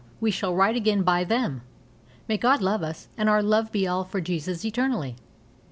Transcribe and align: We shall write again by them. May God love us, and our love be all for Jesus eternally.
We 0.19 0.31
shall 0.31 0.55
write 0.55 0.75
again 0.75 1.03
by 1.03 1.23
them. 1.23 1.61
May 2.27 2.35
God 2.39 2.59
love 2.59 2.81
us, 2.81 3.07
and 3.19 3.29
our 3.29 3.43
love 3.43 3.71
be 3.71 3.85
all 3.87 4.03
for 4.03 4.19
Jesus 4.19 4.65
eternally. 4.65 5.15